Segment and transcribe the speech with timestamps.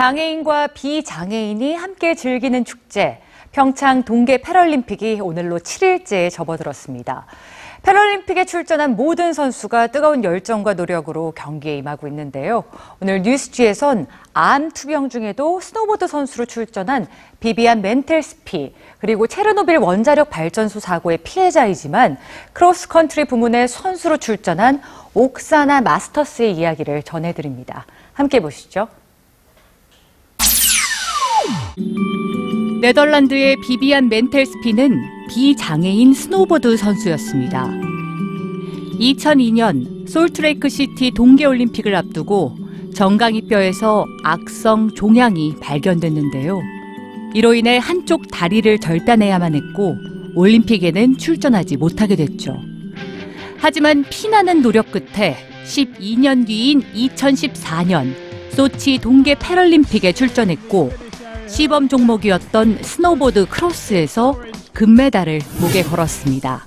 [0.00, 3.20] 장애인과 비장애인이 함께 즐기는 축제,
[3.52, 7.26] 평창 동계 패럴림픽이 오늘로 7일째에 접어들었습니다.
[7.82, 12.64] 패럴림픽에 출전한 모든 선수가 뜨거운 열정과 노력으로 경기에 임하고 있는데요.
[13.02, 17.06] 오늘 뉴스G에선 암 투병 중에도 스노보드 선수로 출전한
[17.40, 22.16] 비비안 멘텔스피 그리고 체르노빌 원자력 발전소 사고의 피해자이지만
[22.54, 24.80] 크로스컨트리 부문의 선수로 출전한
[25.12, 27.84] 옥사나 마스터스의 이야기를 전해드립니다.
[28.14, 28.88] 함께 보시죠.
[32.80, 37.68] 네덜란드의 비비안 멘텔스피는 비장애인 스노보드 선수였습니다.
[38.98, 42.56] 2002년 솔트레이크 시티 동계올림픽을 앞두고
[42.94, 46.60] 정강이뼈에서 악성 종양이 발견됐는데요.
[47.34, 49.96] 이로 인해 한쪽 다리를 절단해야만 했고
[50.34, 52.56] 올림픽에는 출전하지 못하게 됐죠.
[53.58, 58.14] 하지만 피나는 노력 끝에 12년 뒤인 2014년
[58.50, 61.09] 소치 동계 패럴림픽에 출전했고
[61.50, 64.40] 시범 종목이었던 스노보드 크로스에서
[64.72, 66.64] 금메달을 목에 걸었습니다.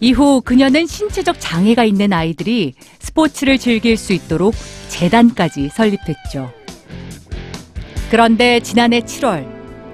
[0.00, 4.54] 이후 그녀는 신체적 장애가 있는 아이들이 스포츠를 즐길 수 있도록
[4.88, 6.52] 재단까지 설립했죠.
[8.10, 9.46] 그런데 지난해 7월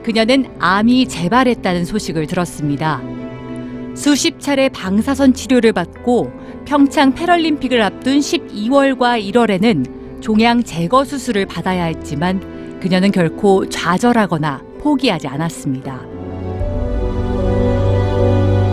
[0.02, 3.02] 그녀는 암이 재발했다는 소식을 들었습니다.
[3.94, 6.32] 수십 차례 방사선 치료를 받고
[6.64, 12.40] 평창 패럴림픽을 앞둔 12월과 1월에는 종양 제거 수술을 받아야 했지만
[12.80, 16.00] 그녀는 결코 좌절하거나 포기하지 않았습니다.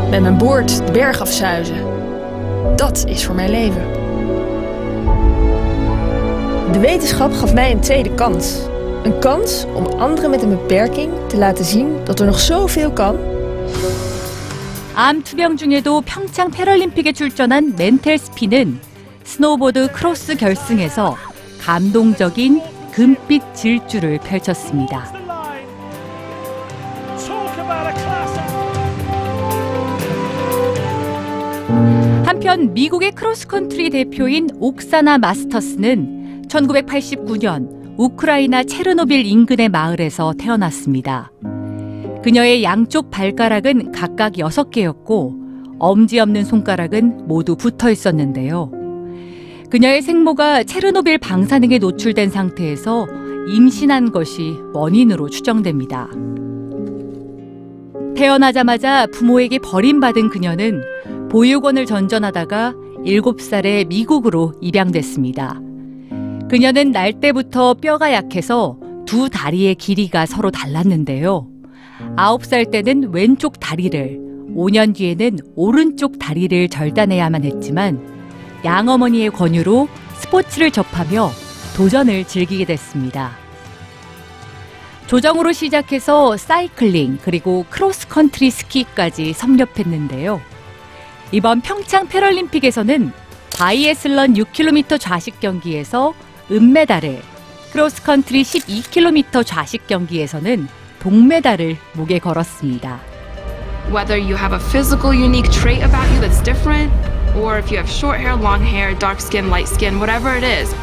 [0.10, 1.78] Met mijn boord de berg afzuizen.
[2.76, 3.84] Dat is voor mijn leven.
[6.72, 8.68] De wetenschap gaf mij een tweede kans.
[9.04, 13.16] Een kans om anderen met een beperking te laten zien dat er nog zoveel kan.
[14.96, 18.80] 암 투병 중에도 평창 패럴림픽에 출전한 멘텔 스피는
[19.24, 21.33] 스노보드 크로스 결승에서
[21.64, 22.60] 감동적인
[22.92, 25.06] 금빛 질주를 펼쳤습니다.
[32.26, 41.32] 한편 미국의 크로스컨트리 대표인 옥사나 마스터스는 1989년 우크라이나 체르노빌 인근의 마을에서 태어났습니다.
[42.24, 48.83] 그녀의 양쪽 발가락은 각각 6개였고 엄지 없는 손가락은 모두 붙어 있었는데요.
[49.74, 53.08] 그녀의 생모가 체르노빌 방사능에 노출된 상태에서
[53.48, 56.10] 임신한 것이 원인으로 추정됩니다.
[58.16, 60.84] 태어나자마자 부모에게 버림받은 그녀는
[61.32, 65.60] 보육원을 전전하다가 7살에 미국으로 입양됐습니다.
[66.52, 71.48] 그녀는 날 때부터 뼈가 약해서 두 다리의 길이가 서로 달랐는데요.
[72.16, 74.20] 9살 때는 왼쪽 다리를,
[74.56, 78.23] 5년 뒤에는 오른쪽 다리를 절단해야만 했지만
[78.64, 81.32] 양어머니의 권유로 스포츠를 접하며
[81.76, 83.32] 도전을 즐기게 됐습니다.
[85.08, 90.42] 조정으로 시작해서 사이클링 그리고 크로스컨트리 스키까지 섭렵했는데요.
[91.32, 93.12] 이번 평창 패럴림픽에서는
[93.58, 96.14] 바이애슬런 6km 좌식 경기에서
[96.52, 97.22] 은메달을,
[97.72, 100.68] 크로스컨트리 12km 좌식 경기에서는
[101.00, 103.14] 동메달을 목에 걸었습니다.
[103.92, 106.92] whether you have a physical unique trait about you that's different,
[107.37, 110.75] or if you have short hair, long hair, dark skin, light skin, whatever it is.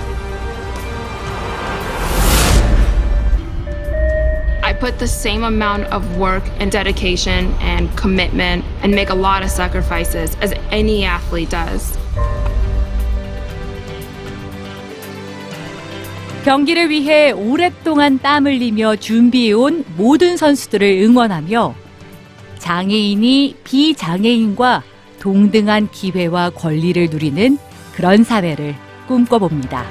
[4.63, 9.43] I put the same amount of work and dedication and commitment and make a lot
[9.43, 11.97] of sacrifices as any athlete does.
[16.43, 21.73] 경기를 위해 오랫동안 땀 흘리며 준비해온 모든 선수들을 응원하며
[22.59, 24.83] 장애인이 비장애인과
[25.20, 27.58] 동등한 기회와 권리를 누리는
[27.94, 28.74] 그런 사회를
[29.06, 29.84] 꿈꿔봅니다.